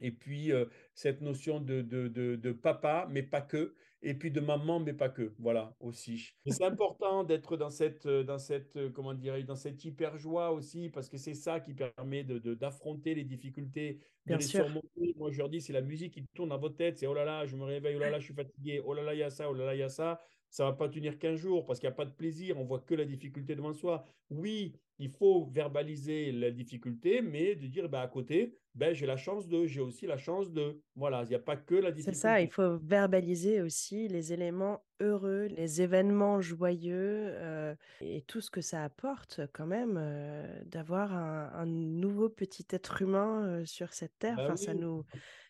[0.00, 4.40] et puis euh, cette notion de, de, de, papa, mais pas que, et puis de
[4.40, 6.32] maman, mais pas que, voilà aussi.
[6.46, 10.52] c'est important d'être dans cette, euh, dans cette, euh, comment dirais dans cette hyper joie
[10.52, 15.14] aussi, parce que c'est ça qui permet d'affronter les difficultés, de les surmonter.
[15.16, 17.24] Moi, je leur dis, c'est la musique qui tourne dans votre tête, c'est oh là
[17.24, 19.22] là, je me réveille, oh là là, je suis fatigué, oh là là, il y
[19.22, 20.20] a ça, oh là là, il y a ça.
[20.50, 22.80] Ça va pas tenir qu'un jour parce qu'il n'y a pas de plaisir, on voit
[22.80, 24.04] que la difficulté devant soi.
[24.30, 29.16] Oui, il faut verbaliser la difficulté, mais de dire bah, à côté, ben, j'ai la
[29.16, 30.80] chance de, j'ai aussi la chance de.
[30.94, 32.14] Voilà, il n'y a pas que la difficulté.
[32.14, 38.40] C'est ça, il faut verbaliser aussi les éléments heureux, les événements joyeux euh, et tout
[38.40, 43.92] ce que ça apporte quand même euh, d'avoir un, nouveau petit être humain euh, sur
[43.92, 44.36] cette terre.
[44.36, 45.04] Bah enfin, ça nous,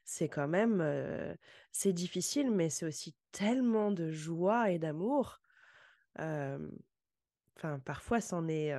[0.05, 0.83] c'est quand même,
[1.73, 5.41] c'est difficile, mais c'est aussi tellement de joie et d'amour.
[6.19, 8.73] Enfin, parfois, c'en est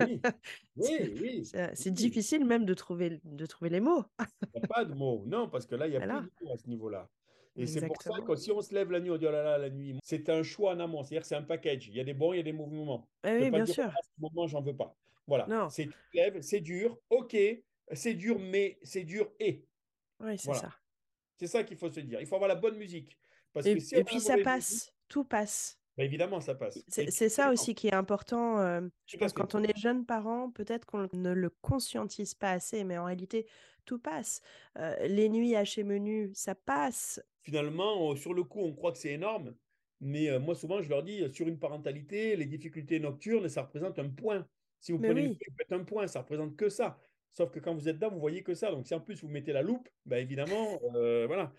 [0.00, 0.20] oui,
[0.76, 1.50] oui, oui.
[1.74, 4.04] C'est difficile même de trouver, de trouver les mots.
[4.54, 6.44] Il n'y a pas de mots, non, parce que là, il n'y a plus de
[6.44, 7.08] mots à ce niveau-là.
[7.56, 9.42] Et c'est pour ça que si on se lève la nuit, on dit oh là
[9.42, 11.88] là, la nuit, c'est un choix en amont, c'est-à-dire que c'est un package.
[11.88, 13.08] Il y a des bons, il y a des mouvements.
[13.24, 13.84] Eh oui, bien sûr.
[13.84, 14.96] À ce moment, j'en veux pas.
[15.26, 15.68] Voilà.
[15.70, 17.36] C'est tu lèves, c'est dur, ok,
[17.92, 19.64] c'est dur, mais c'est dur et.
[20.20, 20.74] Oui, c'est ça.
[21.36, 22.20] C'est ça qu'il faut se dire.
[22.20, 23.18] Il faut avoir la bonne musique.
[23.52, 25.78] Parce et, que et puis ça passe, tout passe.
[25.96, 26.82] Bah, évidemment, ça passe.
[26.88, 28.58] C'est ça aussi qui est important.
[28.60, 32.84] Euh, je pense quand on est jeune parent, peut-être qu'on ne le conscientise pas assez,
[32.84, 33.46] mais en réalité,
[33.84, 34.40] tout passe.
[34.78, 37.22] Euh, les nuits à chez menu, ça passe.
[37.42, 39.54] Finalement, sur le coup, on croit que c'est énorme,
[40.00, 43.98] mais euh, moi, souvent, je leur dis, sur une parentalité, les difficultés nocturnes, ça représente
[43.98, 44.46] un point.
[44.80, 45.38] Si vous prenez oui.
[45.70, 46.98] un point, ça représente que ça.
[47.32, 48.70] Sauf que quand vous êtes là, vous voyez que ça.
[48.70, 51.52] Donc, si en plus vous mettez la loupe, ben évidemment, euh, voilà.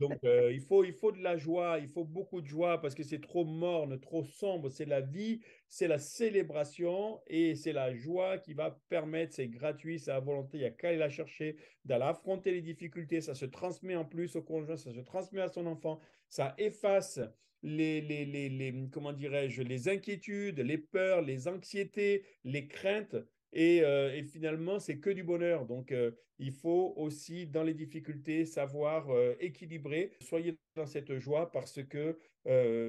[0.00, 2.94] Donc, euh, il, faut, il faut de la joie, il faut beaucoup de joie parce
[2.94, 4.70] que c'est trop morne, trop sombre.
[4.70, 9.98] C'est la vie, c'est la célébration et c'est la joie qui va permettre, c'est gratuit,
[9.98, 13.20] c'est à volonté, il n'y a qu'à aller la chercher, d'aller affronter les difficultés.
[13.20, 16.00] Ça se transmet en plus au conjoint, ça se transmet à son enfant,
[16.30, 17.20] ça efface
[17.62, 23.16] les, les, les, les comment les inquiétudes, les peurs, les anxiétés, les craintes.
[23.52, 25.66] Et, euh, et finalement, c'est que du bonheur.
[25.66, 30.12] Donc, euh, il faut aussi, dans les difficultés, savoir euh, équilibrer.
[30.20, 32.18] Soyez dans cette joie parce que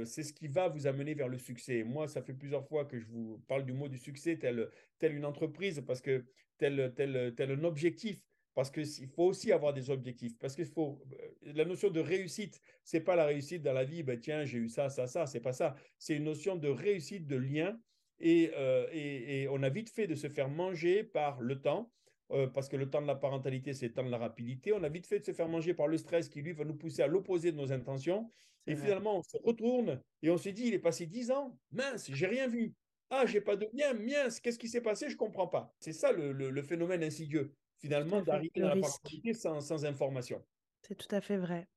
[0.06, 1.84] c'est ce qui va vous amener vers le succès.
[1.84, 5.14] Moi, ça fait plusieurs fois que je vous parle du mot du succès, tel, tel
[5.14, 6.24] une entreprise, parce que
[6.58, 8.24] tel, tel, tel un objectif.
[8.54, 10.38] Parce qu'il faut aussi avoir des objectifs.
[10.40, 11.04] Parce qu'il faut.
[11.42, 14.70] La notion de réussite, c'est pas la réussite dans la vie, ben tiens, j'ai eu
[14.70, 15.76] ça, ça, ça, c'est pas ça.
[15.98, 17.78] C'est une notion de réussite, de lien
[18.22, 21.92] euh, et, on a vite fait de se faire manger par le temps,
[22.32, 24.74] euh, parce que le temps de la parentalité, c'est le temps de la rapidité.
[24.74, 26.76] On a vite fait de se faire manger par le stress qui, lui, va nous
[26.76, 28.32] pousser à l'opposé de nos intentions.
[28.68, 32.12] Et finalement, on se retourne et on se dit, il est passé dix ans, mince,
[32.14, 32.76] j'ai rien vu.
[33.10, 35.10] Ah, j'ai pas de bien, mince, qu'est-ce qui s'est passé?
[35.10, 35.74] Je comprends pas.
[35.80, 40.46] C'est ça le, phénomène insidieux, finalement, d'arriver dans la parentalité sans, sans information.
[40.84, 41.68] C'est tout à fait vrai.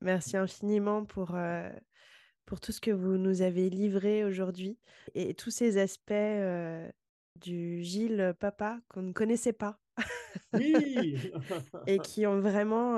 [0.00, 1.70] Merci infiniment pour, euh,
[2.48, 4.78] pour tout ce que vous nous avez livré aujourd'hui
[5.14, 6.14] et tous ces aspects
[7.36, 9.78] du Gilles papa qu'on ne connaissait pas.
[10.54, 11.30] Oui
[11.86, 12.96] Et qui ont vraiment